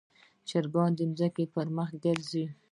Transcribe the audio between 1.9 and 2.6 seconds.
ګرځي.